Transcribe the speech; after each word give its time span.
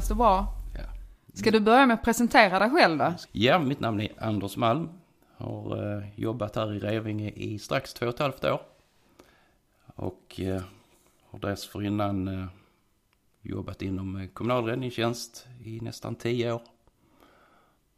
Känns 0.00 0.08
det 0.08 0.14
bra? 0.14 0.46
Ja. 0.74 0.84
Ska 1.34 1.50
du 1.50 1.60
börja 1.60 1.86
med 1.86 1.94
att 1.94 2.04
presentera 2.04 2.58
dig 2.58 2.70
själv 2.70 2.98
då? 2.98 3.14
ja, 3.32 3.58
mitt 3.58 3.80
namn 3.80 4.00
är 4.00 4.12
Anders 4.18 4.56
Malm. 4.56 4.88
Har 5.36 5.96
eh, 5.96 6.20
jobbat 6.20 6.56
här 6.56 6.74
i 6.74 6.78
Revinge 6.78 7.30
i 7.30 7.58
strax 7.58 7.94
två 7.94 8.06
och 8.06 8.14
ett 8.14 8.18
halvt 8.18 8.44
år. 8.44 8.60
Och 9.94 10.40
eh, 10.40 10.62
har 11.30 11.38
dessförinnan 11.38 12.28
eh, 12.28 12.46
jobbat 13.42 13.82
inom 13.82 14.16
eh, 14.16 14.28
kommunal 14.28 14.64
räddningstjänst 14.64 15.46
i 15.64 15.80
nästan 15.80 16.14
tio 16.14 16.52
år. 16.52 16.62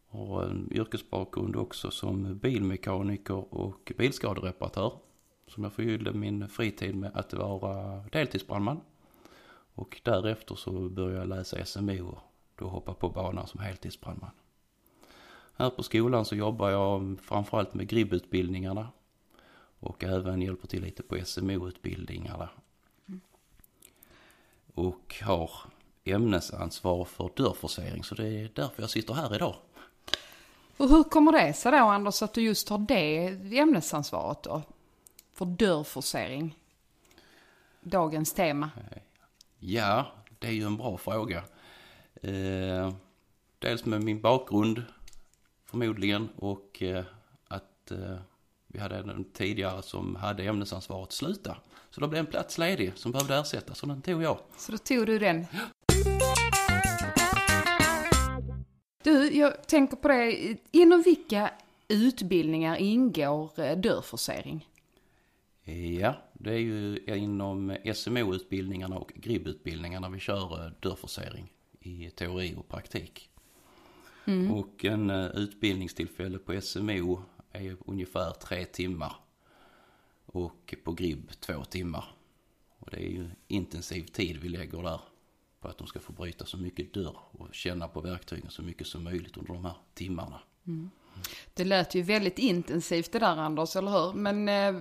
Har 0.09 0.43
en 0.43 0.69
yrkesbakgrund 0.73 1.57
också 1.57 1.91
som 1.91 2.39
bilmekaniker 2.39 3.55
och 3.55 3.93
bilskadereparatör. 3.99 4.93
Som 5.47 5.65
jag 5.65 5.73
förgyllde 5.73 6.13
min 6.13 6.49
fritid 6.49 6.95
med 6.95 7.11
att 7.15 7.35
vara 7.35 8.05
deltidsbrandman. 8.13 8.81
Och 9.75 10.01
därefter 10.05 10.55
så 10.55 10.71
började 10.71 11.19
jag 11.19 11.29
läsa 11.29 11.65
SMO 11.65 12.09
och 12.09 12.23
då 12.57 12.69
hoppa 12.69 12.95
på 12.95 13.09
banan 13.09 13.47
som 13.47 13.61
heltidsbrandman. 13.61 14.31
Här 15.55 15.71
på 15.71 15.83
skolan 15.83 16.25
så 16.25 16.35
jobbar 16.35 16.71
jag 16.71 17.19
framförallt 17.23 17.75
med 17.75 17.89
GRIB-utbildningarna 17.89 18.89
och 19.81 20.05
även 20.05 20.43
hjälper 20.43 20.69
till 20.69 20.83
lite 20.83 21.03
på 21.03 21.25
SMO-utbildningarna. 21.25 22.49
Och 24.75 25.15
har 25.23 25.51
ämnesansvar 26.05 27.05
för 27.05 27.31
dörrforcering 27.37 28.05
så 28.05 28.15
det 28.15 28.29
är 28.29 28.51
därför 28.55 28.83
jag 28.83 28.91
sitter 28.91 29.15
här 29.15 29.35
idag. 29.35 29.55
Och 30.77 30.89
hur 30.89 31.03
kommer 31.03 31.33
det 31.33 31.53
sig 31.53 31.73
då 31.73 31.79
Anders 31.79 32.23
att 32.23 32.33
du 32.33 32.43
just 32.43 32.69
har 32.69 32.79
det 32.79 33.59
ämnesansvaret 33.59 34.43
då? 34.43 34.63
För 35.33 35.45
dörrforcering. 35.45 36.59
Dagens 37.81 38.33
tema. 38.33 38.71
Ja, 39.65 40.07
det 40.39 40.47
är 40.47 40.53
ju 40.53 40.63
en 40.63 40.77
bra 40.77 40.97
fråga. 40.97 41.43
Eh, 42.23 42.93
dels 43.59 43.85
med 43.85 44.03
min 44.03 44.21
bakgrund 44.21 44.83
förmodligen 45.65 46.29
och 46.37 46.83
eh, 46.83 47.05
att 47.49 47.91
eh, 47.91 48.17
vi 48.67 48.79
hade 48.79 48.97
en 48.97 49.25
tidigare 49.33 49.83
som 49.83 50.17
hade 50.17 50.43
ämnesansvaret 50.43 51.13
sluta. 51.13 51.57
Så 51.91 52.01
då 52.01 52.09
blev 52.09 52.21
en 52.21 52.27
plats 52.27 52.59
ledig 52.59 52.93
som 52.95 53.13
behövde 53.13 53.37
ersättas 53.37 53.83
och 53.83 53.89
den 53.89 54.03
tog 54.03 54.23
jag. 54.23 54.39
Så 54.57 54.73
då 54.73 54.79
tog 54.79 55.07
du 55.07 55.19
den. 55.19 55.47
Du, 59.03 59.37
jag 59.37 59.67
tänker 59.67 59.97
på 59.97 60.09
det. 60.09 60.57
Inom 60.71 61.03
vilka 61.03 61.51
utbildningar 61.89 62.77
ingår 62.77 63.61
eh, 63.61 63.79
dörrforcering? 63.79 64.69
Ja, 66.01 66.15
det 66.43 66.53
är 66.53 66.59
ju 66.59 66.99
inom 67.07 67.77
SMO-utbildningarna 67.95 68.97
och 68.97 69.13
GRIB-utbildningarna 69.15 70.09
vi 70.09 70.19
kör 70.19 70.65
eh, 70.65 70.73
dörrforcering 70.81 71.53
i 71.81 72.11
teori 72.11 72.55
och 72.59 72.69
praktik. 72.69 73.31
Och 74.53 74.85
en 74.85 75.11
eh, 75.11 75.27
utbildningstillfälle 75.27 76.39
på 76.39 76.61
SMO 76.61 77.23
är 77.53 77.77
ungefär 77.87 78.31
tre 78.31 78.65
timmar. 78.65 79.13
Och 80.27 80.75
på 80.85 80.93
GRIB 80.93 81.31
två 81.41 81.65
timmar. 81.65 82.05
Och 82.79 82.91
det 82.91 82.97
är 82.97 83.11
ju 83.11 83.31
intensiv 83.49 84.03
tid 84.03 84.37
vi 84.37 84.49
lägger 84.49 84.83
där. 84.83 85.01
På 85.61 85.69
att 85.69 85.79
de 85.79 85.87
ska 85.87 86.01
få 86.01 86.13
bryta 86.13 86.47
så 86.47 86.59
mycket 86.59 86.95
dörr 86.95 87.17
och 87.31 87.55
känna 87.55 87.89
på 87.89 88.01
verktygen 88.01 88.51
så 88.51 88.63
mycket 88.63 88.87
som 88.87 89.05
möjligt 89.05 89.37
under 89.37 89.55
de 89.55 89.65
här 89.65 89.77
timmarna. 89.95 90.41
Det 91.55 91.65
lät 91.65 91.95
ju 91.95 92.03
väldigt 92.03 92.39
intensivt 92.39 93.13
det 93.13 93.19
där 93.19 93.37
Anders, 93.37 93.77
eller 93.77 93.91
hur? 93.91 94.13
Men 94.13 94.49
eh, 94.49 94.81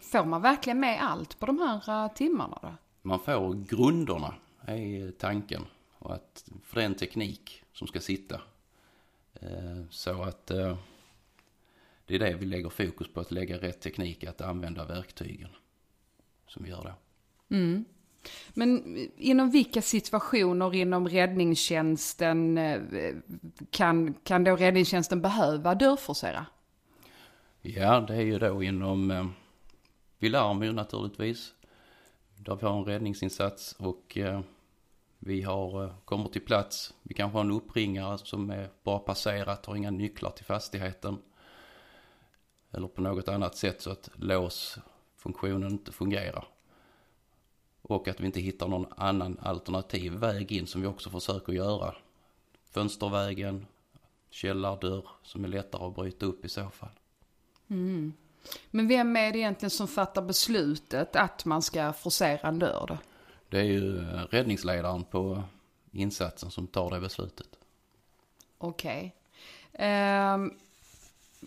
får 0.00 0.24
man 0.24 0.42
verkligen 0.42 0.80
med 0.80 1.02
allt 1.02 1.38
på 1.38 1.46
de 1.46 1.58
här 1.58 2.04
eh, 2.04 2.12
timmarna 2.12 2.58
då? 2.62 2.74
Man 3.02 3.20
får 3.20 3.54
grunderna, 3.54 4.34
är 4.66 5.10
tanken. 5.10 5.66
Och 5.98 6.14
att, 6.14 6.48
för 6.64 6.74
det 6.76 6.82
är 6.82 6.86
en 6.86 6.94
teknik 6.94 7.62
som 7.72 7.86
ska 7.86 8.00
sitta. 8.00 8.40
Eh, 9.34 9.84
Så 9.90 10.22
att 10.22 10.50
eh, 10.50 10.76
det 12.06 12.14
är 12.14 12.18
det 12.18 12.34
vi 12.34 12.46
lägger 12.46 12.68
fokus 12.68 13.08
på, 13.12 13.20
att 13.20 13.30
lägga 13.30 13.58
rätt 13.58 13.80
teknik, 13.80 14.24
att 14.24 14.40
använda 14.40 14.84
verktygen. 14.84 15.50
Som 16.46 16.64
vi 16.64 16.70
gör 16.70 16.82
då. 16.84 16.92
Men 18.54 18.96
inom 19.16 19.50
vilka 19.50 19.82
situationer 19.82 20.74
inom 20.74 21.08
räddningstjänsten 21.08 22.58
eh, 22.58 22.80
kan, 23.70 24.14
kan 24.14 24.44
då 24.44 24.56
räddningstjänsten 24.56 25.22
behöva 25.22 25.74
dörrforcera? 25.74 26.46
Ja, 27.62 28.00
det 28.00 28.14
är 28.14 28.20
ju 28.20 28.38
då 28.38 28.62
inom, 28.62 29.10
eh, 29.10 29.26
vi 30.18 30.28
larmar 30.28 30.66
ju 30.66 30.72
naturligtvis. 30.72 31.54
Där 32.36 32.56
vi 32.56 32.66
har 32.66 32.78
en 32.78 32.84
räddningsinsats 32.84 33.72
och 33.78 34.18
eh, 34.18 34.40
vi 35.18 35.42
har, 35.42 35.94
kommer 36.04 36.28
till 36.28 36.40
plats. 36.40 36.94
Vi 37.02 37.14
kanske 37.14 37.36
har 37.36 37.44
en 37.44 37.50
uppringare 37.50 38.18
som 38.18 38.50
är 38.50 38.68
bara 38.82 38.98
passerat, 38.98 39.66
har 39.66 39.76
inga 39.76 39.90
nycklar 39.90 40.30
till 40.30 40.44
fastigheten. 40.44 41.18
Eller 42.72 42.88
på 42.88 43.02
något 43.02 43.28
annat 43.28 43.56
sätt 43.56 43.80
så 43.80 43.90
att 43.90 44.10
låsfunktionen 44.14 45.70
inte 45.70 45.92
fungerar. 45.92 46.44
Och 47.88 48.08
att 48.08 48.20
vi 48.20 48.26
inte 48.26 48.40
hittar 48.40 48.68
någon 48.68 48.92
annan 48.96 49.38
alternativ 49.42 50.12
väg 50.12 50.52
in 50.52 50.66
som 50.66 50.80
vi 50.80 50.86
också 50.86 51.10
försöker 51.10 51.52
göra. 51.52 51.94
Fönstervägen, 52.70 53.66
källardörr 54.30 55.08
som 55.22 55.44
är 55.44 55.48
lättare 55.48 55.84
att 55.84 55.94
bryta 55.94 56.26
upp 56.26 56.44
i 56.44 56.48
så 56.48 56.70
fall. 56.70 56.88
Men 58.70 58.88
vem 58.88 59.16
är 59.16 59.32
det 59.32 59.38
egentligen 59.38 59.70
som 59.70 59.88
fattar 59.88 60.22
beslutet 60.22 61.16
att 61.16 61.44
man 61.44 61.62
ska 61.62 61.92
forcera 61.92 62.48
en 62.48 62.58
dörr 62.58 62.86
då? 62.88 62.98
Det 63.48 63.58
är 63.58 63.64
ju 63.64 63.98
räddningsledaren 64.30 65.04
på 65.04 65.42
insatsen 65.92 66.50
som 66.50 66.66
tar 66.66 66.90
det 66.90 67.00
beslutet. 67.00 67.48
Okej. 68.58 69.14
Ehm, 69.72 70.52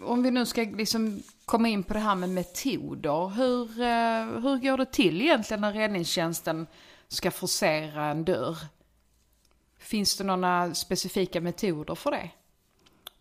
om 0.01 0.23
vi 0.23 0.31
nu 0.31 0.45
ska 0.45 0.61
liksom 0.61 1.23
komma 1.45 1.67
in 1.67 1.83
på 1.83 1.93
det 1.93 1.99
här 1.99 2.15
med 2.15 2.29
metoder. 2.29 3.27
Hur, 3.27 3.81
eh, 3.81 4.41
hur 4.41 4.57
går 4.57 4.77
det 4.77 4.85
till 4.85 5.21
egentligen 5.21 5.61
när 5.61 5.73
räddningstjänsten 5.73 6.67
ska 7.07 7.31
forcera 7.31 8.05
en 8.05 8.25
dörr? 8.25 8.57
Finns 9.77 10.17
det 10.17 10.23
några 10.23 10.73
specifika 10.73 11.41
metoder 11.41 11.95
för 11.95 12.11
det? 12.11 12.29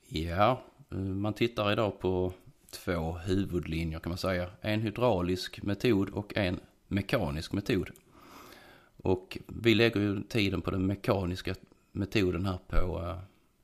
Ja, 0.09 0.63
eh, 0.91 0.99
man 0.99 1.35
tittar 1.35 1.73
idag 1.73 2.01
på 2.01 2.33
två 2.71 3.13
huvudlinjer 3.13 3.99
kan 3.99 4.11
man 4.11 4.19
säga. 4.19 4.51
En 4.61 4.81
hydraulisk 4.81 5.63
metod 5.63 6.11
och 6.11 6.37
en 6.37 6.61
mekanisk 6.89 7.53
metod. 7.53 7.91
Och 8.97 9.39
vi 9.47 9.75
lägger 9.75 10.01
ju 10.01 10.23
tiden 10.23 10.63
på 10.63 10.71
den 10.71 10.87
mekaniska 10.87 11.55
metoden 11.93 12.47
här 12.47 12.59
på 12.69 13.01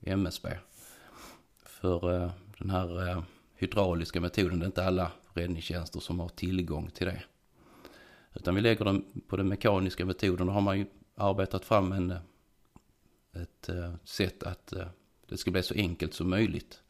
eh, 0.01 0.13
MSB. 0.13 0.49
För 1.65 2.31
den 2.63 2.71
här 2.71 3.09
eh, 3.09 3.23
hydrauliska 3.55 4.21
metoden, 4.21 4.59
det 4.59 4.65
är 4.65 4.67
inte 4.67 4.85
alla 4.85 5.11
räddningstjänster 5.33 5.99
som 5.99 6.19
har 6.19 6.29
tillgång 6.29 6.89
till 6.89 7.07
det. 7.07 7.23
Utan 8.33 8.55
vi 8.55 8.61
lägger 8.61 8.85
den 8.85 9.05
på 9.27 9.37
den 9.37 9.47
mekaniska 9.47 10.05
metoden. 10.05 10.47
Då 10.47 10.53
har 10.53 10.61
man 10.61 10.79
ju 10.79 10.85
arbetat 11.15 11.65
fram 11.65 11.91
en, 11.91 12.11
eh, 12.11 12.17
ett 13.41 13.69
eh, 13.69 13.93
sätt 14.03 14.43
att 14.43 14.73
eh, 14.73 14.87
det 15.27 15.37
ska 15.37 15.51
bli 15.51 15.63
så 15.63 15.73
enkelt 15.73 16.13
som 16.13 16.29
möjligt. 16.29 16.81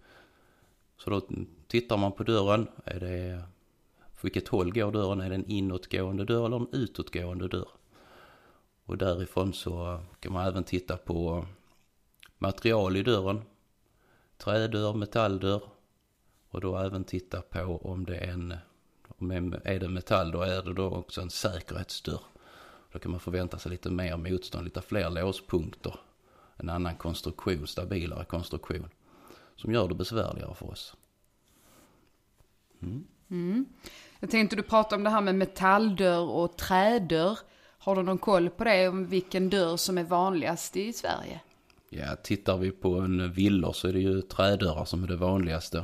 Så 0.97 1.09
då 1.09 1.21
tittar 1.67 1.97
man 1.97 2.11
på 2.11 2.23
dörren. 2.23 2.67
Är 2.85 2.99
det, 2.99 3.43
för 4.13 4.21
vilket 4.21 4.47
håll 4.47 4.73
går 4.73 4.91
dörren? 4.91 5.21
Är 5.21 5.29
det 5.29 5.35
en 5.35 5.49
inåtgående 5.49 6.25
dörr 6.25 6.45
eller 6.45 6.57
en 6.57 6.67
utåtgående 6.71 7.47
dörr? 7.47 7.69
Och 8.85 8.97
därifrån 8.97 9.53
så 9.53 10.01
kan 10.19 10.33
man 10.33 10.47
även 10.47 10.63
titta 10.63 10.97
på 10.97 11.45
material 12.37 12.97
i 12.97 13.03
dörren. 13.03 13.41
Trädörr, 14.43 14.93
metalldörr. 14.93 15.61
Och 16.49 16.61
då 16.61 16.77
även 16.77 17.03
titta 17.03 17.41
på 17.41 17.81
om 17.83 18.05
det 18.05 18.17
är 18.17 18.31
en, 18.31 18.55
om 19.07 19.51
det 19.51 19.61
är 19.63 19.79
det 19.79 19.89
metall 19.89 20.31
då 20.31 20.41
är 20.41 20.61
det 20.61 20.73
då 20.73 20.89
också 20.89 21.21
en 21.21 21.29
säkerhetsdörr. 21.29 22.21
Då 22.91 22.99
kan 22.99 23.11
man 23.11 23.19
förvänta 23.19 23.57
sig 23.57 23.71
lite 23.71 23.89
mer 23.89 24.17
motstånd, 24.17 24.65
lite 24.65 24.81
fler 24.81 25.09
låspunkter. 25.09 25.95
En 26.55 26.69
annan 26.69 26.95
konstruktion, 26.95 27.67
stabilare 27.67 28.25
konstruktion. 28.25 28.89
Som 29.55 29.73
gör 29.73 29.87
det 29.87 29.95
besvärligare 29.95 30.55
för 30.55 30.69
oss. 30.69 30.95
Mm. 33.29 33.65
Jag 34.19 34.29
tänkte 34.29 34.55
du 34.55 34.63
pratade 34.63 34.95
om 34.95 35.03
det 35.03 35.09
här 35.09 35.21
med 35.21 35.35
metalldörr 35.35 36.29
och 36.29 36.57
trädörr. 36.57 37.39
Har 37.77 37.95
du 37.95 38.03
någon 38.03 38.17
koll 38.17 38.49
på 38.49 38.63
det, 38.63 38.87
om 38.87 39.07
vilken 39.07 39.49
dörr 39.49 39.77
som 39.77 39.97
är 39.97 40.03
vanligast 40.03 40.75
i 40.75 40.93
Sverige? 40.93 41.41
Ja, 41.95 42.15
tittar 42.15 42.57
vi 42.57 42.71
på 42.71 42.95
en 42.99 43.31
villor 43.31 43.73
så 43.73 43.87
är 43.87 43.93
det 43.93 43.99
ju 43.99 44.21
trädörrar 44.21 44.85
som 44.85 45.03
är 45.03 45.07
det 45.07 45.15
vanligaste. 45.15 45.83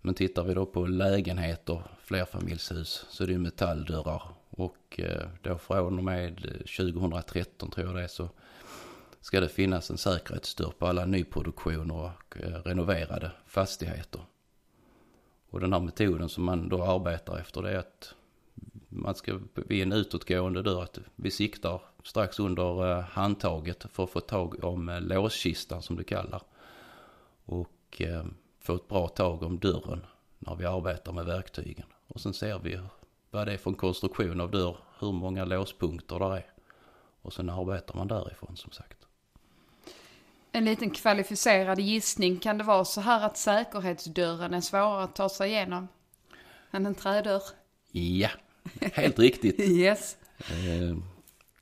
Men 0.00 0.14
tittar 0.14 0.44
vi 0.44 0.54
då 0.54 0.66
på 0.66 0.86
lägenheter, 0.86 1.82
flerfamiljshus, 2.00 3.06
så 3.08 3.22
är 3.22 3.26
det 3.26 3.32
ju 3.32 3.38
metalldörrar. 3.38 4.22
Och 4.50 5.00
eh, 5.00 5.28
då 5.42 5.58
från 5.58 5.98
och 5.98 6.04
med 6.04 6.46
eh, 6.46 6.86
2013 6.86 7.70
tror 7.70 7.86
jag 7.86 7.96
det 7.96 8.02
är 8.02 8.08
så 8.08 8.28
ska 9.20 9.40
det 9.40 9.48
finnas 9.48 9.90
en 9.90 9.98
säkerhetsdörr 9.98 10.72
på 10.78 10.86
alla 10.86 11.06
nyproduktioner 11.06 11.94
och 11.94 12.36
eh, 12.36 12.62
renoverade 12.64 13.30
fastigheter. 13.46 14.20
Och 15.50 15.60
den 15.60 15.72
här 15.72 15.80
metoden 15.80 16.28
som 16.28 16.44
man 16.44 16.68
då 16.68 16.82
arbetar 16.82 17.38
efter 17.38 17.62
det 17.62 17.70
är 17.70 17.78
att 17.78 18.14
man 18.94 19.14
ska 19.14 19.38
vid 19.54 19.82
en 19.82 19.92
utåtgående 19.92 20.62
dörr 20.62 20.82
att 20.82 20.98
vi 21.16 21.30
siktar 21.30 21.80
strax 22.02 22.40
under 22.40 22.90
eh, 22.90 23.04
handtaget 23.04 23.86
för 23.92 24.04
att 24.04 24.10
få 24.10 24.20
tag 24.20 24.64
om 24.64 24.88
eh, 24.88 25.00
låskistan 25.00 25.82
som 25.82 25.96
du 25.96 26.04
kallar. 26.04 26.42
Och 27.44 28.00
eh, 28.02 28.24
få 28.60 28.74
ett 28.74 28.88
bra 28.88 29.08
tag 29.08 29.42
om 29.42 29.58
dörren 29.58 30.06
när 30.38 30.54
vi 30.54 30.64
arbetar 30.64 31.12
med 31.12 31.26
verktygen. 31.26 31.86
Och 32.06 32.20
sen 32.20 32.34
ser 32.34 32.58
vi 32.58 32.80
vad 33.30 33.46
det 33.46 33.52
är 33.52 33.58
för 33.58 33.70
en 33.70 33.76
konstruktion 33.76 34.40
av 34.40 34.50
dörr, 34.50 34.76
hur 34.98 35.12
många 35.12 35.44
låspunkter 35.44 36.18
där 36.18 36.36
är. 36.36 36.46
Och 37.22 37.32
sen 37.32 37.50
arbetar 37.50 37.94
man 37.94 38.08
därifrån 38.08 38.56
som 38.56 38.72
sagt. 38.72 38.98
En 40.52 40.64
liten 40.64 40.90
kvalificerad 40.90 41.80
gissning, 41.80 42.38
kan 42.38 42.58
det 42.58 42.64
vara 42.64 42.84
så 42.84 43.00
här 43.00 43.26
att 43.26 43.36
säkerhetsdörren 43.36 44.54
är 44.54 44.60
svårare 44.60 45.04
att 45.04 45.14
ta 45.14 45.28
sig 45.28 45.50
igenom 45.50 45.88
än 46.70 46.86
en 46.86 46.94
trädörr? 46.94 47.42
Ja, 47.90 48.28
helt 48.92 49.18
riktigt. 49.18 49.60
Yes. 49.60 50.16
Eh, 50.38 50.96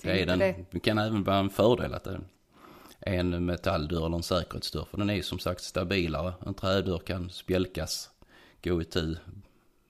det 0.03 0.23
är 0.23 0.27
den. 0.27 0.39
det. 0.39 0.65
Det 0.71 0.81
kan 0.81 0.99
även 0.99 1.25
vara 1.25 1.37
en 1.37 1.51
fördel 1.51 1.95
att 1.95 2.05
det 2.05 2.21
är 3.01 3.15
en 3.19 3.45
metalldörr 3.47 4.07
eller 4.07 4.17
en 4.17 4.23
säkerhetsdörr. 4.23 4.85
För 4.91 4.99
den 4.99 5.11
är 5.11 5.15
ju 5.15 5.23
som 5.23 5.39
sagt 5.39 5.63
stabilare. 5.63 6.33
En 6.47 6.55
trädörr 6.55 6.99
kan 6.99 7.31
spjälkas, 7.31 8.11
gå 8.65 8.83
i 8.83 8.85
tu. 8.85 9.17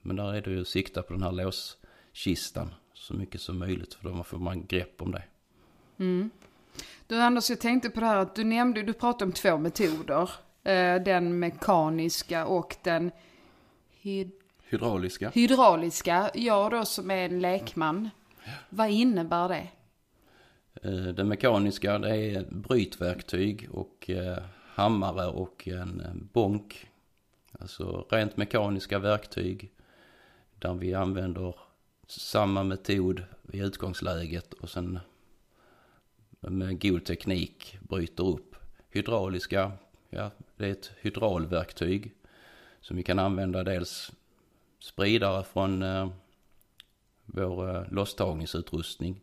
Men 0.03 0.17
där 0.17 0.35
är 0.35 0.41
det 0.43 0.51
ju 0.51 0.61
att 0.61 0.69
sikta 0.69 1.03
på 1.03 1.13
den 1.13 1.23
här 1.23 1.33
låskistan 1.33 2.75
så 2.95 3.15
mycket 3.15 3.41
som 3.41 3.59
möjligt. 3.59 3.95
För 3.95 4.09
då 4.09 4.23
får 4.23 4.39
man 4.39 4.67
grepp 4.67 5.03
om 5.03 5.13
det. 5.13 5.23
Du 7.07 7.21
Anders, 7.21 7.51
jag 7.51 7.61
tänkte 7.61 7.91
på 7.91 8.01
det 8.01 8.07
här 8.07 8.17
att 8.17 8.35
du 8.35 8.45
nämnde, 8.45 8.83
du 8.83 8.93
pratade 8.93 9.25
om 9.25 9.33
två 9.33 9.59
metoder. 9.59 10.31
Eh, 10.65 11.03
Den 11.03 11.39
mekaniska 11.39 12.47
och 12.47 12.77
den 12.83 13.11
hyd- 14.03 14.33
Hydrauliska. 14.73 15.31
hydrauliska. 15.31 16.31
Jag 16.35 16.71
då 16.71 16.85
som 16.85 17.11
är 17.11 17.25
en 17.25 17.41
lekman, 17.41 18.11
vad 18.69 18.91
innebär 18.91 19.49
det? 19.49 19.69
Eh, 20.83 21.15
Den 21.15 21.29
mekaniska 21.29 21.99
det 21.99 22.17
är 22.17 22.45
brytverktyg 22.51 23.69
och 23.73 24.11
eh, 24.11 24.39
hammare 24.75 25.27
och 25.27 25.69
en 25.69 26.01
eh, 26.01 26.15
bonk. 26.15 26.87
Alltså 27.61 28.07
rent 28.11 28.37
mekaniska 28.37 28.99
verktyg 28.99 29.73
där 30.59 30.75
vi 30.75 30.95
använder 30.95 31.55
samma 32.07 32.63
metod 32.63 33.23
i 33.53 33.59
utgångsläget 33.59 34.53
och 34.53 34.71
sen 34.71 34.99
med 36.41 36.83
god 36.83 37.05
teknik 37.05 37.79
bryter 37.81 38.29
upp. 38.29 38.57
Hydrauliska, 38.91 39.73
ja 40.11 40.31
det 40.57 40.67
är 40.67 40.73
ett 40.73 40.91
hydraulverktyg 41.01 42.13
som 42.81 42.97
vi 42.97 43.03
kan 43.03 43.19
använda 43.19 43.65
dels 43.65 44.13
spridare 44.83 45.45
från 45.45 45.83
eh, 45.83 46.09
vår 47.25 47.77
eh, 47.77 47.93
losstagningsutrustning 47.93 49.21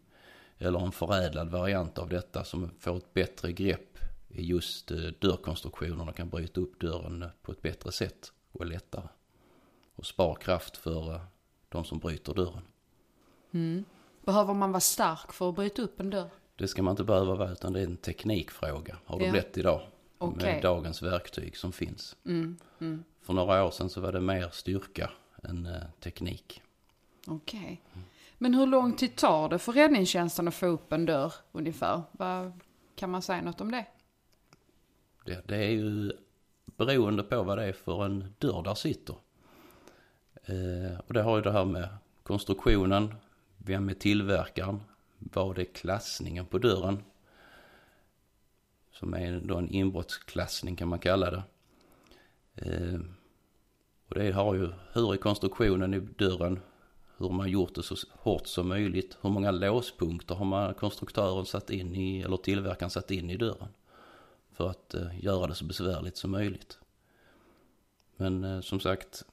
eller 0.58 0.80
en 0.80 0.92
förädlad 0.92 1.50
variant 1.50 1.98
av 1.98 2.10
detta 2.10 2.44
som 2.44 2.72
får 2.80 2.98
ett 2.98 3.14
bättre 3.14 3.52
grepp 3.52 3.98
i 4.28 4.46
just 4.46 4.92
eh, 4.92 4.98
dörrkonstruktionen 4.98 6.10
och 6.10 6.16
kan 6.16 6.30
bryta 6.30 6.62
upp 6.62 6.80
dörren 6.80 7.24
eh, 7.24 7.30
på 7.42 7.52
ett 7.52 7.62
bättre 7.62 7.92
sätt 7.92 8.34
och 8.52 8.66
lättare. 8.66 9.08
Och 9.96 10.06
spar 10.06 10.36
kraft 10.36 10.78
för 10.78 11.14
eh, 11.14 11.22
de 11.70 11.86
som 11.86 12.00
bryter 12.00 12.34
dörren. 12.34 12.64
Behöver 14.26 14.54
man 14.54 14.72
vara 14.72 14.80
stark 14.80 15.34
för 15.34 15.50
att 15.50 15.56
bryta 15.56 15.82
upp 15.82 16.00
en 16.00 16.10
dörr? 16.10 16.30
Det 16.56 16.68
ska 16.68 16.84
man 16.84 16.92
inte 16.92 17.04
behöva 17.04 17.36
vara 17.36 17.52
utan 17.52 17.74
det 17.74 17.80
är 17.80 17.86
en 17.86 17.98
teknikfråga 17.98 18.98
har 19.06 19.20
det 19.20 19.26
Ja. 19.26 19.32
blivit 19.32 19.58
idag. 19.58 19.82
Okej. 20.18 20.54
Med 20.54 20.64
dagens 20.64 21.02
verktyg 21.02 21.58
som 21.58 21.72
finns. 21.72 22.16
Mm, 22.26 22.58
mm. 22.80 23.04
För 23.22 23.34
några 23.34 23.66
år 23.66 23.72
sedan 23.72 23.90
så 23.90 24.02
var 24.02 24.12
det 24.12 24.22
mer 24.22 24.50
styrka 24.52 25.12
än 25.44 25.66
eh, 25.66 25.82
teknik. 26.00 26.62
Okej. 27.28 27.82
Men 28.38 28.54
hur 28.54 28.66
lång 28.66 28.94
tid 28.94 29.16
tar 29.16 29.50
det 29.50 29.60
för 29.60 29.72
räddningstjänsten 29.72 30.48
att 30.48 30.56
få 30.56 30.66
upp 30.66 30.94
en 30.94 31.06
dörr 31.06 31.34
ungefär? 31.52 32.02
Vad, 32.12 32.52
kan 32.96 33.10
man 33.10 33.22
säga 33.22 33.42
något 33.42 33.62
om 33.62 33.72
det? 33.72 33.86
Det, 35.26 35.48
det 35.48 35.56
är 35.56 35.70
ju 35.70 36.12
beroende 36.66 37.24
på 37.24 37.44
vad 37.44 37.58
det 37.58 37.66
är 37.66 37.74
för 37.74 38.06
en 38.06 38.34
dörr 38.38 38.64
där 38.64 38.76
sitter. 38.76 39.16
Eh, 40.44 41.00
och 41.08 41.14
det 41.14 41.22
har 41.22 41.36
ju 41.36 41.42
det 41.42 41.52
här 41.52 41.66
med 41.66 41.90
konstruktionen, 42.24 43.16
vem 43.58 43.90
är 43.90 43.94
tillverkaren, 43.94 44.82
vad 45.18 45.60
är 45.60 45.64
klassningen 45.66 46.46
på 46.46 46.58
dörren. 46.58 47.04
Som 48.92 49.14
är 49.14 49.40
då 49.40 49.58
en 49.58 49.70
inbrottsklassning 49.70 50.76
kan 50.76 50.88
man 50.88 51.00
kalla 51.00 51.32
det. 51.32 51.44
Eh, 52.56 53.00
och 54.10 54.16
det 54.16 54.32
har 54.32 54.56
ju, 54.56 54.70
hur 54.94 55.14
är 55.14 55.18
konstruktionen 55.18 55.94
i 55.94 56.00
dörren, 56.00 56.60
hur 57.18 57.30
man 57.30 57.50
gjort 57.50 57.76
det 57.76 57.84
så 57.84 57.96
hårt 58.12 58.48
som 58.48 58.68
möjligt, 58.68 59.18
hur 59.22 59.30
många 59.30 59.52
låspunkter 59.52 60.36
har 60.36 60.46
man 60.46 60.74
konstruktören 60.74 61.46
satt 61.46 61.70
in 61.70 61.96
i, 61.96 62.22
eller 62.22 62.38
tillverkaren 62.38 62.90
satt 62.90 63.12
in 63.12 63.30
i 63.30 63.38
dörren 63.38 63.68
för 64.54 64.70
att 64.70 64.94
eh, 64.94 65.24
göra 65.26 65.48
det 65.48 65.56
så 65.56 65.66
besvärligt 65.66 66.18
som 66.18 66.32
möjligt. 66.32 66.80
Men 68.16 68.44
eh, 68.44 68.62
som 68.62 68.80
sagt, 68.80 69.26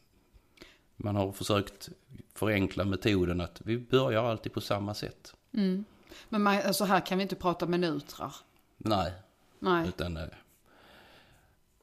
man 0.96 1.16
har 1.16 1.32
försökt 1.32 1.88
förenkla 2.34 2.84
metoden 2.84 3.40
att 3.40 3.60
vi 3.64 3.78
börjar 3.78 4.24
alltid 4.24 4.52
på 4.52 4.60
samma 4.60 4.94
sätt. 4.94 5.34
Men 6.28 6.42
man, 6.42 6.56
alltså 6.62 6.84
här 6.84 7.06
kan 7.06 7.18
vi 7.18 7.22
inte 7.22 7.36
prata 7.36 7.66
minutrar. 7.66 8.34
Nej, 8.76 9.12
Nej. 9.58 9.88
utan 9.88 10.16
eh, 10.16 10.24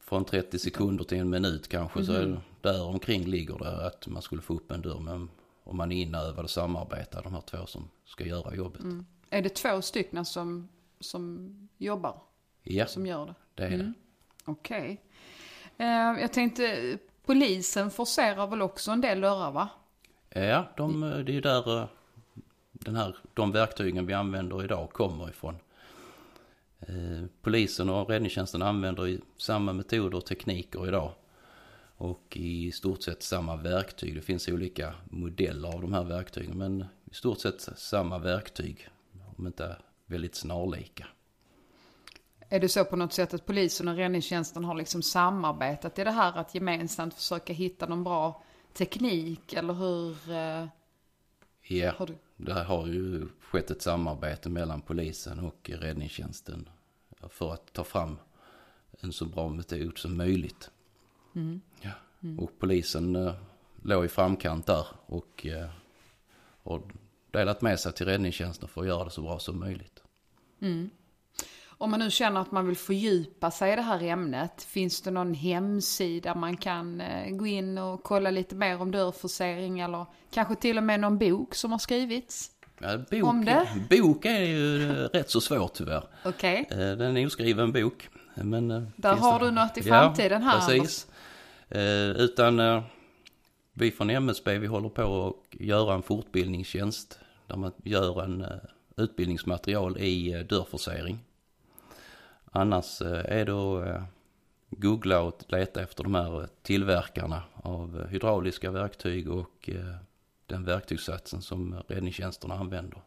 från 0.01 0.25
30 0.25 0.59
sekunder 0.59 1.03
till 1.03 1.17
en 1.17 1.29
minut 1.29 1.67
kanske 1.67 2.05
så 2.05 2.11
är 2.11 2.25
det, 2.25 2.41
där 2.63 2.83
omkring 2.83 3.25
ligger 3.25 3.57
det 3.57 3.87
att 3.87 4.07
man 4.07 4.21
skulle 4.21 4.41
få 4.41 4.53
upp 4.53 4.71
en 4.71 4.81
dörr. 4.81 4.99
Men 4.99 5.29
om 5.63 5.77
man 5.77 5.91
är 5.91 6.01
inövad 6.01 6.43
och 6.43 6.49
samarbetar, 6.49 7.23
de 7.23 7.33
här 7.33 7.41
två 7.41 7.65
som 7.65 7.89
ska 8.05 8.25
göra 8.25 8.55
jobbet. 8.55 8.81
Är 9.29 9.41
det 9.41 9.49
två 9.49 9.81
stycken 9.81 10.25
som, 10.25 10.69
som 10.99 11.49
jobbar, 11.77 12.21
Ja, 12.63 12.85
som 12.85 13.05
gör 13.05 13.25
det? 13.25 13.35
det 13.55 13.63
är 13.63 13.77
det. 13.77 13.93
Okej. 14.45 15.01
Eh, 15.77 15.87
jag 16.21 16.33
tänkte, 16.33 16.97
polisen 17.25 17.91
forcerar 17.91 18.47
väl 18.47 18.61
också 18.61 18.91
en 18.91 19.01
del 19.01 19.21
dörrar 19.21 19.51
va? 19.51 19.69
Ja, 20.29 20.65
de, 20.77 21.01
det 21.01 21.31
är 21.31 21.33
ju 21.33 21.41
där 21.41 21.77
eh, 21.81 21.87
den 22.71 22.95
här, 22.95 23.15
de 23.33 23.51
verktygen 23.51 24.05
vi 24.05 24.13
använder 24.13 24.63
idag 24.63 24.89
kommer 24.89 25.29
ifrån. 25.29 25.55
Eh, 26.79 27.25
Polisen 27.41 27.89
och 27.89 28.09
räddningstjänsten 28.09 28.61
använder 28.61 29.17
samma 29.37 29.73
metoder 29.73 30.17
och 30.17 30.25
tekniker 30.25 30.87
idag. 30.87 31.11
Och 32.03 32.37
i 32.37 32.71
stort 32.71 33.03
sett 33.03 33.23
samma 33.23 33.55
verktyg. 33.55 34.15
Det 34.15 34.21
finns 34.21 34.47
olika 34.47 34.95
modeller 35.09 35.67
av 35.75 35.81
de 35.81 35.93
här 35.93 36.03
verktygen 36.03 36.57
men 36.57 36.85
i 37.11 37.13
stort 37.13 37.39
sett 37.39 37.61
samma 37.61 38.19
verktyg. 38.19 38.89
Om 39.37 39.47
inte 39.47 39.77
väldigt 40.05 40.35
snarlika. 40.35 41.07
Är 42.49 42.59
det 42.59 42.69
så 42.69 42.85
på 42.85 42.95
något 42.95 43.13
sätt 43.13 43.33
att 43.33 43.45
polisen 43.45 43.87
och 43.87 43.95
räddningstjänsten 43.95 44.63
har 44.63 44.75
liksom 44.75 45.01
samarbetat 45.01 45.99
i 45.99 46.03
det 46.03 46.11
här 46.11 46.37
att 46.37 46.55
gemensamt 46.55 47.13
försöka 47.13 47.53
hitta 47.53 47.85
någon 47.85 48.03
bra 48.03 48.43
teknik 48.73 49.53
eller 49.53 49.73
hur? 49.73 50.31
Eh, 50.31 50.67
Ja, 51.61 51.93
har 51.97 52.07
du? 52.07 52.17
det 52.37 52.63
har 52.63 52.87
ju 52.87 53.27
skett 53.41 53.71
ett 53.71 53.81
samarbete 53.81 54.49
mellan 54.49 54.81
polisen 54.81 55.39
och 55.39 55.69
räddningstjänsten 55.73 56.69
för 57.29 57.53
att 57.53 57.73
ta 57.73 57.83
fram 57.83 58.17
en 58.99 59.13
så 59.13 59.25
bra 59.25 59.49
metod 59.49 59.97
som 59.97 60.17
möjligt. 60.17 60.69
Ja. 61.81 61.89
Och 62.37 62.51
polisen 62.59 63.15
eh, 63.15 63.33
låg 63.81 64.05
i 64.05 64.07
framkant 64.07 64.65
där 64.65 64.85
och 65.05 65.45
eh, 65.45 65.69
har 66.63 66.81
delat 67.31 67.61
med 67.61 67.79
sig 67.79 67.93
till 67.93 68.05
räddningstjänsten 68.05 68.69
för 68.69 68.81
att 68.81 68.87
göra 68.87 69.03
det 69.03 69.11
så 69.11 69.21
bra 69.21 69.39
som 69.39 69.59
möjligt. 69.59 69.99
Om 71.77 71.91
man 71.91 71.99
nu 71.99 72.11
känner 72.11 72.41
att 72.41 72.51
man 72.51 72.67
vill 72.67 72.77
fördjupa 72.77 73.51
sig 73.51 73.73
i 73.73 73.75
det 73.75 73.81
här 73.81 74.03
ämnet, 74.03 74.63
finns 74.63 75.01
det 75.01 75.11
någon 75.11 75.33
hemsida 75.33 76.35
man 76.35 76.57
kan 76.57 77.01
eh, 77.01 77.29
gå 77.35 77.47
in 77.47 77.77
och 77.77 78.03
kolla 78.03 78.29
lite 78.31 78.55
mer 78.55 78.81
om 78.81 78.91
dörrforcering 78.91 79.79
eller 79.79 80.05
kanske 80.31 80.55
till 80.55 80.77
och 80.77 80.83
med 80.83 80.99
någon 80.99 81.17
bok 81.17 81.55
som 81.55 81.71
har 81.71 81.79
skrivits? 81.79 82.51
Ja, 82.79 82.97
bok, 82.97 83.23
Om 83.23 83.45
det? 83.45 83.67
bok 83.89 84.25
är 84.25 84.39
ju 84.43 84.89
eh, 84.91 84.93
rätt 84.95 85.29
så 85.29 85.41
svårt 85.41 85.73
tyvärr. 85.73 86.03
Okej, 86.25 86.67
Eh, 86.71 86.77
Det 86.77 86.83
är 86.85 87.01
en 87.01 87.25
oskriven 87.25 87.71
bok. 87.71 88.09
Men, 88.35 88.67
Där 88.95 89.15
har 89.15 89.39
det- 89.39 89.45
du 89.45 89.51
något 89.51 89.77
i 89.77 89.83
framtiden 89.83 90.43
här, 90.43 90.59
precis. 90.59 91.07
Eh, 91.69 92.09
utan 92.09 92.59
eh, 92.59 92.83
vi 93.73 93.91
från 93.91 94.09
MSB 94.09 94.57
vi 94.57 94.67
håller 94.67 94.89
på 94.89 95.27
att 95.27 95.61
göra 95.61 95.93
en 95.93 96.03
fortbildningstjänst. 96.03 97.19
Där 97.47 97.55
man 97.55 97.71
gör 97.83 98.23
en 98.23 98.41
eh, 98.41 98.57
utbildningsmaterial 98.97 99.97
i 99.97 100.33
eh, 100.33 100.39
dörrforcering. 100.39 101.19
Annars 102.51 103.01
eh, 103.01 103.39
är 103.39 103.45
det 103.45 103.53
att 103.53 103.87
eh, 103.87 104.03
googla 104.69 105.21
och 105.21 105.43
leta 105.47 105.81
efter 105.81 106.03
de 106.03 106.15
här 106.15 106.41
eh, 106.41 106.47
tillverkarna 106.61 107.43
av 107.53 108.01
eh, 108.01 108.07
hydrauliska 108.07 108.71
verktyg 108.71 109.31
och 109.31 109.69
eh, 109.69 109.95
den 110.45 110.65
verktygssatsen 110.65 111.41
som 111.41 111.75
räddningstjänsterna 111.87 112.53
använder. 112.53 113.01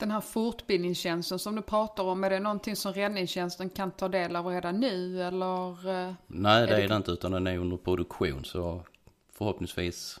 Den 0.00 0.10
här 0.10 0.20
fortbildningstjänsten 0.20 1.38
som 1.38 1.56
du 1.56 1.62
pratar 1.62 2.04
om, 2.04 2.24
är 2.24 2.30
det 2.30 2.40
någonting 2.40 2.76
som 2.76 2.92
räddningstjänsten 2.92 3.70
kan 3.70 3.90
ta 3.90 4.08
del 4.08 4.36
av 4.36 4.46
redan 4.46 4.80
nu 4.80 5.22
eller? 5.22 5.88
eh, 6.08 6.14
Nej, 6.26 6.66
det 6.66 6.72
Är 6.76 6.80
är 6.80 6.88
det- 6.88 6.96
inte 6.96 7.10
utan 7.10 7.32
den 7.32 7.46
är 7.46 7.58
under 7.58 7.76
produktion 7.76 8.44
så 8.44 8.82
förhoppningsvis 9.32 10.20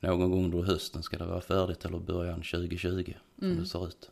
någon 0.00 0.30
gång 0.30 0.44
under 0.44 0.62
hösten 0.62 1.02
ska 1.02 1.18
det 1.18 1.24
vara 1.26 1.40
färdigt 1.40 1.84
eller 1.84 1.98
början 1.98 2.42
2020 2.42 3.14
som 3.38 3.56
det 3.56 3.66
ser 3.66 3.86
ut. 3.86 4.10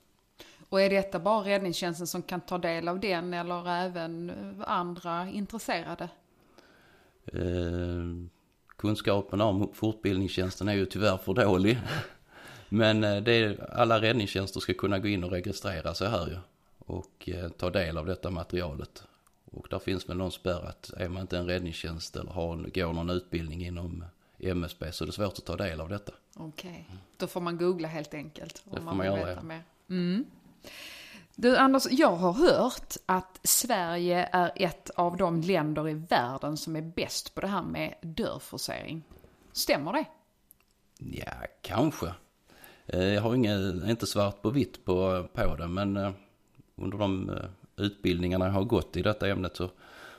Och 0.68 0.80
är 0.80 0.90
detta 0.90 1.18
bara 1.18 1.44
räddningstjänsten 1.44 2.06
som 2.06 2.22
kan 2.22 2.40
ta 2.40 2.58
del 2.58 2.88
av 2.88 3.00
den 3.00 3.34
eller 3.34 3.68
även 3.68 4.32
andra 4.66 5.28
intresserade? 5.28 6.08
Eh, 7.26 8.04
kunskapen 8.76 9.40
om 9.40 9.70
fortbildningstjänsten 9.74 10.68
är 10.68 10.74
ju 10.74 10.86
tyvärr 10.86 11.16
för 11.16 11.34
dålig. 11.34 11.78
Men 12.72 13.04
eh, 13.04 13.22
det 13.22 13.32
är, 13.32 13.70
alla 13.72 14.00
räddningstjänster 14.00 14.60
ska 14.60 14.74
kunna 14.74 14.98
gå 14.98 15.08
in 15.08 15.24
och 15.24 15.30
registrera 15.30 15.94
sig 15.94 16.08
här 16.08 16.26
ju. 16.26 16.38
Och 16.78 17.28
eh, 17.28 17.48
ta 17.48 17.70
del 17.70 17.98
av 17.98 18.06
detta 18.06 18.30
materialet. 18.30 19.04
Och 19.44 19.66
där 19.70 19.78
finns 19.78 20.08
väl 20.08 20.16
någon 20.16 20.32
spärr 20.32 20.68
att 20.68 20.90
är 20.96 21.08
man 21.08 21.22
inte 21.22 21.38
en 21.38 21.46
räddningstjänst 21.46 22.16
eller 22.16 22.30
har, 22.30 22.56
går 22.56 22.92
någon 22.92 23.10
utbildning 23.10 23.66
inom 23.66 24.04
MSB 24.38 24.92
så 24.92 25.04
är 25.04 25.06
det 25.06 25.12
svårt 25.12 25.38
att 25.38 25.44
ta 25.44 25.56
del 25.56 25.80
av 25.80 25.88
detta. 25.88 26.12
Okej, 26.34 26.88
då 27.16 27.26
får 27.26 27.40
man 27.40 27.58
googla 27.58 27.88
helt 27.88 28.14
enkelt. 28.14 28.62
Det 28.64 28.70
Om 28.70 28.76
får 28.76 28.84
man 28.84 28.96
man 28.96 29.16
vill 29.16 29.26
veta 29.26 29.42
mer. 29.42 29.62
Mm. 29.90 30.24
Du 31.34 31.56
Anders, 31.56 31.86
jag 31.90 32.16
har 32.16 32.32
hört 32.32 32.96
att 33.06 33.40
Sverige 33.42 34.28
är 34.32 34.52
ett 34.56 34.90
av 34.90 35.16
de 35.16 35.40
länder 35.40 35.88
i 35.88 35.94
världen 35.94 36.56
som 36.56 36.76
är 36.76 36.82
bäst 36.82 37.34
på 37.34 37.40
det 37.40 37.46
här 37.46 37.62
med 37.62 37.94
dörrforcering. 38.00 39.02
Stämmer 39.52 39.92
det? 39.92 40.04
Ja, 40.98 41.32
kanske. 41.62 42.14
Eh, 42.86 43.14
jag 43.14 43.22
har 43.22 43.34
inget, 43.34 43.84
inte 43.84 44.06
svart 44.06 44.42
på 44.42 44.50
vitt 44.50 44.84
på, 44.84 45.28
på 45.34 45.56
det, 45.56 45.68
men 45.68 45.96
eh, 45.96 46.12
under 46.76 46.98
de 46.98 47.30
eh, 47.30 47.36
utbildningarna 47.76 48.44
jag 48.44 48.52
har 48.52 48.64
gått 48.64 48.96
i 48.96 49.02
detta 49.02 49.28
ämnet 49.28 49.56
så 49.56 49.70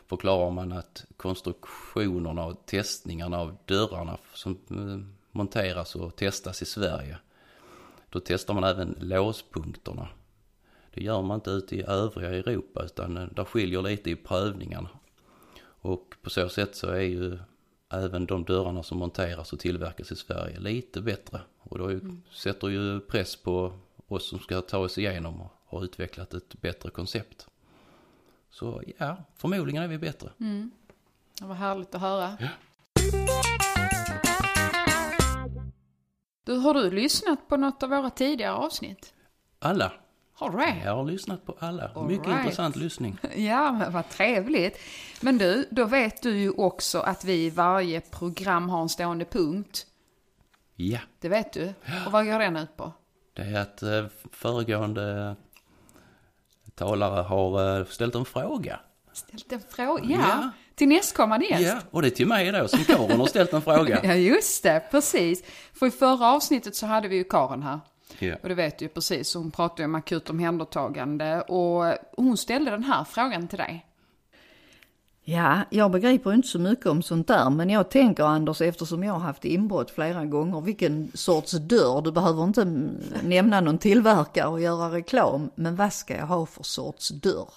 förklarar 0.07 0.51
man 0.51 0.71
att 0.71 1.05
konstruktionerna 1.17 2.45
och 2.45 2.65
testningarna 2.65 3.39
av 3.39 3.57
dörrarna 3.65 4.17
som 4.33 4.57
monteras 5.31 5.95
och 5.95 6.15
testas 6.15 6.61
i 6.61 6.65
Sverige, 6.65 7.17
då 8.09 8.19
testar 8.19 8.53
man 8.53 8.63
även 8.63 8.95
låspunkterna. 8.99 10.07
Det 10.93 11.03
gör 11.03 11.21
man 11.21 11.35
inte 11.35 11.49
ute 11.49 11.75
i 11.75 11.83
övriga 11.83 12.29
Europa 12.29 12.83
utan 12.83 13.13
där 13.13 13.45
skiljer 13.45 13.81
lite 13.81 14.09
i 14.09 14.15
prövningarna. 14.15 14.89
Och 15.63 16.15
på 16.21 16.29
så 16.29 16.49
sätt 16.49 16.75
så 16.75 16.87
är 16.87 17.01
ju 17.01 17.37
även 17.93 18.25
de 18.25 18.43
dörrarna 18.43 18.83
som 18.83 18.97
monteras 18.97 19.53
och 19.53 19.59
tillverkas 19.59 20.11
i 20.11 20.15
Sverige 20.15 20.59
lite 20.59 21.01
bättre. 21.01 21.41
Och 21.59 21.77
då 21.77 21.91
ju, 21.91 22.01
sätter 22.31 22.67
ju 22.67 22.99
press 22.99 23.35
på 23.35 23.73
oss 24.07 24.29
som 24.29 24.39
ska 24.39 24.61
ta 24.61 24.77
oss 24.77 24.97
igenom 24.97 25.41
och 25.41 25.51
har 25.65 25.83
utvecklat 25.83 26.33
ett 26.33 26.61
bättre 26.61 26.89
koncept. 26.89 27.47
Så 28.49 28.83
ja, 28.97 29.17
förmodligen 29.35 29.83
är 29.83 29.87
vi 29.87 29.97
bättre. 29.97 30.29
Det 31.39 31.45
var 31.45 31.55
härligt 31.55 31.95
att 31.95 32.01
höra. 32.01 32.37
Du, 36.43 36.53
har 36.53 36.73
du 36.73 36.91
lyssnat 36.91 37.47
på 37.47 37.57
något 37.57 37.83
av 37.83 37.89
våra 37.89 38.09
tidigare 38.09 38.53
avsnitt? 38.53 39.13
Alla. 39.59 39.93
Det? 40.51 40.81
Jag 40.85 40.95
har 40.95 41.05
lyssnat 41.05 41.45
på 41.45 41.55
alla. 41.59 41.91
All 41.95 42.07
Mycket 42.07 42.27
right. 42.27 42.39
intressant 42.39 42.75
lyssning. 42.75 43.17
Ja, 43.35 43.71
men 43.71 43.91
vad 43.93 44.09
trevligt. 44.09 44.77
Men 45.21 45.37
du, 45.37 45.67
då 45.71 45.85
vet 45.85 46.21
du 46.21 46.37
ju 46.37 46.49
också 46.51 46.99
att 46.99 47.23
vi 47.25 47.33
i 47.45 47.49
varje 47.49 48.01
program 48.01 48.69
har 48.69 48.81
en 48.81 48.89
stående 48.89 49.25
punkt. 49.25 49.85
Ja, 50.75 50.99
Det 51.19 51.29
vet 51.29 51.53
du. 51.53 51.73
Och 52.05 52.11
vad 52.11 52.25
går 52.25 52.39
den 52.39 52.55
ut 52.57 52.77
på? 52.77 52.91
det 53.35 53.41
är 53.41 53.59
att 53.61 53.83
eh, 53.83 54.05
föregående 54.31 55.35
talare 56.75 57.21
har 57.21 57.79
eh, 57.79 57.85
ställt 57.85 58.15
en 58.15 58.25
fråga. 58.25 58.79
Ställt 59.13 59.51
en 59.51 59.61
fråga? 59.69 60.03
Ja, 60.09 60.19
Ja. 60.21 60.49
till 60.75 60.87
nästkommande 60.87 61.45
gäst. 61.45 61.63
Ja, 61.63 61.79
och 61.91 62.01
det 62.01 62.07
är 62.07 62.09
till 62.09 62.27
mig 62.27 62.51
då 62.51 62.67
som 62.67 62.79
Karin 62.79 63.19
har 63.19 63.25
ställt 63.27 63.53
en 63.53 63.61
fråga. 63.61 63.99
Ja, 64.03 64.13
just 64.13 64.63
det, 64.63 64.83
precis. 64.91 65.43
För 65.73 65.85
i 65.87 65.91
förra 65.91 66.27
avsnittet 66.31 66.75
så 66.75 66.85
hade 66.85 67.07
vi 67.07 67.15
ju 67.15 67.23
Karin 67.23 67.63
här. 67.63 67.79
Ja. 68.19 68.35
Och 68.43 68.49
det 68.49 68.55
vet 68.55 68.79
du 68.79 68.85
ju 68.85 68.89
precis, 68.89 69.35
hon 69.35 69.51
pratade 69.51 69.81
ju 69.81 69.85
om 69.85 69.95
akut 69.95 70.29
omhändertagande. 70.29 71.41
Och 71.41 71.97
hon 72.17 72.37
ställde 72.37 72.71
den 72.71 72.83
här 72.83 73.03
frågan 73.03 73.47
till 73.47 73.57
dig. 73.57 73.85
Ja, 75.25 75.61
jag 75.69 75.91
begriper 75.91 76.33
inte 76.33 76.47
så 76.47 76.59
mycket 76.59 76.85
om 76.85 77.01
sånt 77.01 77.27
där, 77.27 77.49
men 77.49 77.69
jag 77.69 77.89
tänker 77.89 78.23
Anders, 78.23 78.61
eftersom 78.61 79.03
jag 79.03 79.13
har 79.13 79.19
haft 79.19 79.45
inbrott 79.45 79.91
flera 79.91 80.25
gånger, 80.25 80.61
vilken 80.61 81.11
sorts 81.13 81.51
dörr, 81.51 82.01
du 82.01 82.11
behöver 82.11 82.43
inte 82.43 82.65
nämna 83.23 83.61
någon 83.61 83.77
tillverkare 83.77 84.47
och 84.47 84.61
göra 84.61 84.91
reklam, 84.91 85.51
men 85.55 85.75
vad 85.75 85.93
ska 85.93 86.17
jag 86.17 86.25
ha 86.25 86.45
för 86.45 86.63
sorts 86.63 87.09
dörr 87.09 87.49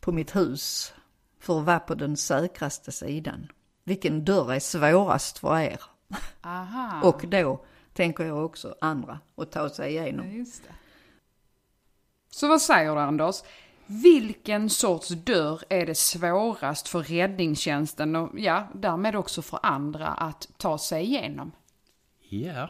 på 0.00 0.12
mitt 0.12 0.36
hus 0.36 0.92
för 1.40 1.58
att 1.58 1.66
vara 1.66 1.80
på 1.80 1.94
den 1.94 2.16
säkraste 2.16 2.92
sidan? 2.92 3.48
Vilken 3.84 4.24
dörr 4.24 4.52
är 4.52 4.60
svårast 4.60 5.38
för 5.38 5.58
er? 5.58 5.80
Aha. 6.42 7.08
Och 7.08 7.24
då 7.28 7.64
tänker 7.98 8.24
jag 8.24 8.44
också 8.44 8.74
andra 8.80 9.20
att 9.36 9.52
ta 9.52 9.68
sig 9.68 9.94
Ja, 9.94 10.02
igenom. 10.02 10.32
just 10.32 10.62
det. 10.62 10.74
Så 12.30 12.48
vad 12.48 12.62
säger 12.62 12.94
du 12.94 13.00
Anders? 13.00 13.42
Vilken 13.86 14.70
sorts 14.70 15.08
dörr 15.08 15.60
är 15.68 15.86
det 15.86 15.94
svårast 15.94 16.88
för 16.88 17.02
räddningstjänsten 17.02 18.16
och 18.16 18.40
ja, 18.40 18.68
därmed 18.74 19.16
också 19.16 19.42
för 19.42 19.58
andra 19.62 20.06
att 20.06 20.48
ta 20.56 20.78
sig 20.78 21.04
igenom? 21.04 21.52
Ja, 22.28 22.68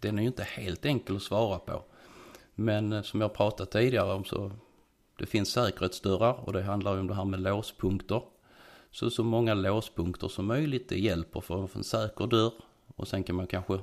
den 0.00 0.18
är 0.18 0.22
ju 0.22 0.28
inte 0.28 0.42
helt 0.42 0.84
enkel 0.84 1.16
att 1.16 1.22
svara 1.22 1.58
på. 1.58 1.82
Men 2.54 2.92
eh, 2.92 3.02
som 3.02 3.20
jag 3.20 3.34
pratat 3.34 3.70
tidigare 3.70 4.12
om 4.12 4.24
så 4.24 4.50
det 5.18 5.26
finns 5.26 5.50
säkerhetsdörrar 5.52 6.32
och 6.32 6.52
det 6.52 6.62
handlar 6.62 6.94
ju 6.94 7.00
om 7.00 7.06
det 7.06 7.14
här 7.14 7.24
med 7.24 7.40
låspunkter. 7.40 8.22
Så 8.90 9.10
så 9.10 9.24
många 9.24 9.54
låspunkter 9.54 10.28
som 10.28 10.46
möjligt 10.46 10.88
det 10.88 10.98
hjälper 10.98 11.40
för 11.40 11.64
att 11.64 11.70
få 11.70 11.78
en 11.78 11.84
säker 11.84 12.26
dörr. 12.26 12.52
Och 12.96 13.08
sen 13.08 13.22
kan 13.24 13.36
man 13.36 13.46
kanske 13.46 13.78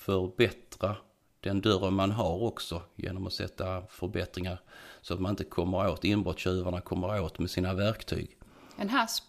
förbättra 0.00 0.96
den 1.40 1.60
dörren 1.60 1.94
man 1.94 2.10
har 2.10 2.42
också 2.42 2.82
genom 2.96 3.26
att 3.26 3.32
sätta 3.32 3.86
förbättringar 3.86 4.60
så 5.00 5.14
att 5.14 5.20
man 5.20 5.30
inte 5.30 5.44
kommer 5.44 5.90
åt, 5.90 6.04
inbrottstjuvarna 6.04 6.80
kommer 6.80 7.22
åt 7.22 7.38
med 7.38 7.50
sina 7.50 7.74
verktyg. 7.74 8.38
En 8.76 8.88
hasp? 8.88 9.24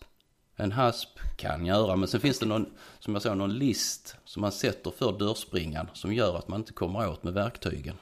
En 0.55 0.71
hasp 0.71 1.19
kan 1.37 1.65
göra, 1.65 1.95
men 1.95 2.07
sen 2.07 2.19
finns 2.19 2.39
det 2.39 2.45
någon, 2.45 2.65
som 2.99 3.13
jag 3.13 3.21
sa, 3.21 3.33
någon 3.33 3.57
list 3.57 4.15
som 4.25 4.41
man 4.41 4.51
sätter 4.51 4.91
för 4.91 5.19
dörrspringan 5.19 5.87
som 5.93 6.13
gör 6.13 6.37
att 6.37 6.47
man 6.47 6.59
inte 6.59 6.73
kommer 6.73 7.09
åt 7.09 7.23
med 7.23 7.33
verktygen. 7.33 7.95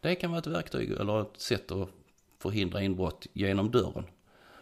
Det 0.00 0.14
kan 0.14 0.30
vara 0.30 0.38
ett 0.38 0.46
verktyg 0.46 0.90
eller 0.90 1.20
ett 1.20 1.40
sätt 1.40 1.72
att 1.72 1.88
förhindra 2.38 2.82
inbrott 2.82 3.26
genom 3.32 3.70
dörren. 3.70 4.04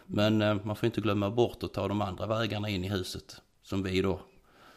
Men 0.05 0.41
eh, 0.41 0.57
man 0.63 0.75
får 0.75 0.85
inte 0.87 1.01
glömma 1.01 1.29
bort 1.29 1.63
att 1.63 1.73
ta 1.73 1.87
de 1.87 2.01
andra 2.01 2.25
vägarna 2.25 2.69
in 2.69 2.85
i 2.85 2.89
huset 2.89 3.41
som 3.63 3.83
vi 3.83 4.01
då 4.01 4.19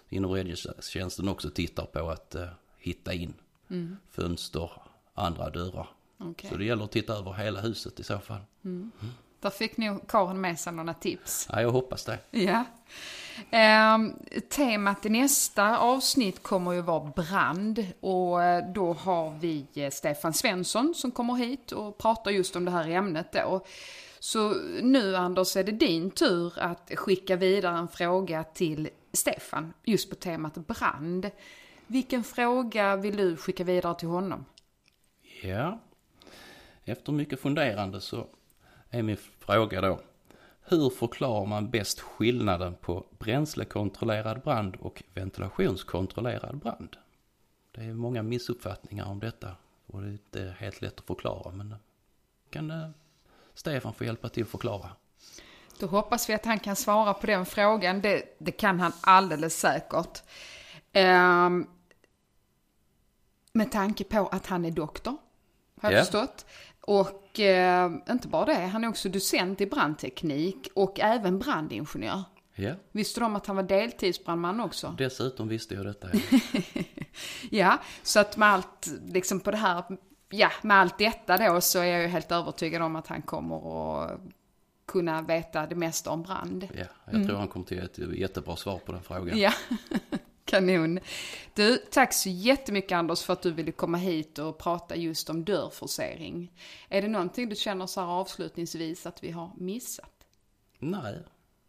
inom 0.08 0.30
räddningstjänsten 0.30 1.28
också 1.28 1.50
tittar 1.50 1.86
på 1.86 2.10
att 2.10 2.34
eh, 2.34 2.48
hitta 2.78 3.12
in. 3.12 3.34
Fönster, 4.10 4.70
andra 5.14 5.50
dörrar. 5.50 5.88
Okej. 6.18 6.50
Så 6.50 6.56
det 6.56 6.64
gäller 6.64 6.84
att 6.84 6.92
titta 6.92 7.12
över 7.12 7.32
hela 7.32 7.60
huset 7.60 8.00
i 8.00 8.04
så 8.04 8.18
fall. 8.18 8.40
Där 9.40 9.50
fick 9.50 9.76
nog 9.76 10.08
Karin 10.08 10.40
med 10.40 10.58
sig 10.58 10.72
några 10.72 10.94
tips. 10.94 11.48
Ja, 11.52 11.62
jag 11.62 11.70
hoppas 11.70 12.04
det. 12.04 12.18
Ja. 12.30 12.64
Ehm, 13.50 14.14
temat 14.48 15.06
i 15.06 15.08
nästa 15.08 15.78
avsnitt 15.78 16.42
kommer 16.42 16.72
ju 16.72 16.80
vara 16.80 17.12
brand 17.16 17.86
och 18.00 18.42
eh, 18.42 18.72
då 18.72 18.92
har 18.92 19.38
vi 19.40 19.66
eh, 19.74 19.90
Stefan 19.90 20.34
Svensson 20.34 20.94
som 20.94 21.10
kommer 21.10 21.34
hit 21.34 21.72
och 21.72 21.98
pratar 21.98 22.30
just 22.30 22.56
om 22.56 22.64
det 22.64 22.70
här 22.70 22.88
ämnet 22.88 23.32
då. 23.32 23.64
Så 24.18 24.54
nu 24.82 25.16
Anders 25.16 25.56
är 25.56 25.64
det 25.64 25.72
din 25.72 26.10
tur 26.10 26.58
att 26.58 26.90
skicka 26.94 27.36
vidare 27.36 27.78
en 27.78 27.88
fråga 27.88 28.44
till 28.44 28.88
Stefan 29.18 29.72
just 29.84 30.10
på 30.10 30.16
temat 30.16 30.54
brand. 30.54 31.30
Vilken 31.86 32.24
fråga 32.24 32.96
vill 32.96 33.16
du 33.16 33.36
skicka 33.36 33.64
vidare 33.64 33.94
till 33.94 34.08
honom? 34.08 34.44
Ja, 35.42 35.78
efter 36.84 37.12
mycket 37.12 37.40
funderande 37.40 38.00
så 38.00 38.26
är 38.90 39.02
min 39.02 39.16
fråga 39.16 39.80
då. 39.80 40.00
Hur 40.62 40.90
förklarar 40.90 41.46
man 41.46 41.70
bäst 41.70 42.00
skillnaden 42.00 42.74
på 42.80 43.06
bränslekontrollerad 43.18 44.40
brand 44.40 44.76
och 44.76 45.02
ventilationskontrollerad 45.14 46.58
brand? 46.58 46.96
Det 47.72 47.84
är 47.84 47.94
många 47.94 48.22
missuppfattningar 48.22 49.06
om 49.06 49.20
detta 49.20 49.56
och 49.86 50.02
det 50.02 50.08
är 50.08 50.12
inte 50.12 50.54
helt 50.58 50.80
lätt 50.80 50.98
att 50.98 51.06
förklara 51.06 51.52
men 51.52 51.74
kan 52.50 52.70
eh, 52.70 52.90
Stefan 53.54 53.94
få 53.94 54.04
hjälpa 54.04 54.28
till 54.28 54.42
att 54.42 54.48
förklara? 54.48 54.90
Då 55.80 55.86
hoppas 55.86 56.28
vi 56.30 56.34
att 56.34 56.44
han 56.46 56.58
kan 56.58 56.76
svara 56.76 57.14
på 57.14 57.26
den 57.26 57.46
frågan. 57.46 58.00
Det, 58.00 58.36
det 58.38 58.52
kan 58.52 58.80
han 58.80 58.92
alldeles 59.00 59.60
säkert. 59.60 60.22
Ehm, 60.92 61.66
med 63.52 63.72
tanke 63.72 64.04
på 64.04 64.26
att 64.26 64.46
han 64.46 64.64
är 64.64 64.70
doktor, 64.70 65.16
har 65.80 65.90
jag 65.90 65.98
Ja. 66.00 66.04
förstått. 66.04 66.46
Och 66.80 67.40
eh, 67.40 67.90
inte 68.10 68.28
bara 68.28 68.44
det, 68.44 68.54
han 68.66 68.84
är 68.84 68.88
också 68.88 69.08
docent 69.08 69.60
i 69.60 69.66
brandteknik 69.66 70.68
och 70.74 71.00
även 71.00 71.38
brandingenjör. 71.38 72.22
Ja, 72.54 72.74
Visste 72.92 73.20
du 73.20 73.26
om 73.26 73.36
att 73.36 73.46
han 73.46 73.56
var 73.56 73.62
deltidsbrandman 73.62 74.60
också? 74.60 74.94
dessutom 74.98 75.48
visste 75.48 75.74
jag 75.74 75.86
detta. 75.86 76.08
Ja, 77.50 77.78
så 78.02 78.20
att 78.20 78.36
med 78.36 78.48
allt, 78.48 78.88
liksom 79.06 79.40
på 79.40 79.50
det 79.50 79.56
här, 79.56 79.84
ja, 80.28 80.50
med 80.62 80.76
allt 80.80 80.98
detta 80.98 81.36
då 81.36 81.60
så 81.60 81.78
är 81.78 81.84
jag 81.84 82.02
ju 82.02 82.06
helt 82.08 82.32
övertygad 82.32 82.82
om 82.82 82.96
att 82.96 83.06
han 83.06 83.22
kommer 83.22 83.56
att 84.04 84.20
kunna 84.88 85.22
veta 85.22 85.66
det 85.66 85.74
mesta 85.74 86.10
om 86.10 86.22
brand. 86.22 86.68
Ja, 86.74 86.84
jag 87.12 87.26
tror 87.26 87.36
han 87.36 87.48
kommer 87.48 87.66
till 87.66 87.78
ett 87.78 87.98
jättebra 87.98 88.56
svar 88.56 88.78
på 88.78 88.92
den 88.92 89.02
frågan. 89.02 89.38
Ja, 89.38 89.52
Kanon. 90.44 91.00
Du, 91.54 91.76
tack 91.76 92.12
så 92.12 92.28
jättemycket 92.28 92.92
Anders 92.92 93.22
för 93.22 93.32
att 93.32 93.42
du 93.42 93.50
ville 93.50 93.72
komma 93.72 93.98
hit 93.98 94.38
och 94.38 94.58
prata 94.58 94.96
just 94.96 95.30
om 95.30 95.44
dörrforcering. 95.44 96.52
Är 96.88 97.02
det 97.02 97.08
någonting 97.08 97.48
du 97.48 97.56
känner 97.56 97.86
så 97.86 98.00
här 98.00 98.08
avslutningsvis 98.08 99.06
att 99.06 99.24
vi 99.24 99.30
har 99.30 99.50
missat? 99.56 100.26
Nej, 100.78 101.18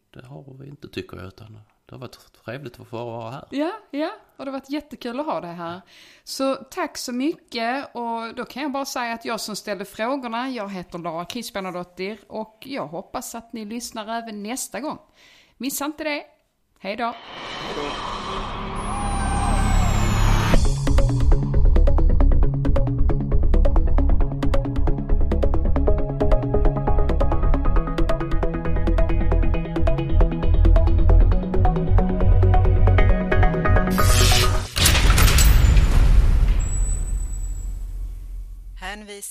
det 0.10 0.26
har 0.26 0.58
vi 0.60 0.68
inte 0.68 0.88
tycker 0.88 1.18
jag, 1.18 1.28
utan 1.28 1.60
det 1.90 1.96
har 1.96 2.00
varit 2.00 2.44
trevligt 2.46 2.80
att 2.80 2.88
få 2.88 3.06
vara 3.06 3.32
här. 3.32 3.46
Ja, 3.50 3.72
ja, 3.92 4.12
och 4.38 4.46
det 4.46 4.52
har 4.52 4.60
varit 4.60 4.70
jättekul 4.70 5.20
att 5.20 5.26
ha 5.26 5.42
dig 5.42 5.54
här. 5.54 5.82
Så 6.24 6.56
tack 6.56 6.98
så 6.98 7.12
mycket 7.12 7.96
och 7.96 8.36
då 8.36 8.46
kan 8.46 8.64
jag 8.64 8.72
bara 8.72 8.86
säga 8.86 9.14
att 9.14 9.26
jag 9.26 9.40
som 9.40 9.56
ställde 9.56 9.86
frågorna, 9.86 10.50
jag 10.50 10.72
heter 10.72 11.00
Lara 11.00 11.26
Kristianadottir 11.26 12.20
och 12.28 12.58
jag 12.66 12.88
hoppas 12.88 13.36
att 13.36 13.54
ni 13.54 13.66
lyssnar 13.66 14.08
även 14.08 14.44
nästa 14.44 14.80
gång. 14.80 14.98
Missa 15.58 15.86
inte 15.86 16.04
det. 16.04 16.24
Hej 16.80 16.96
då! 16.96 17.14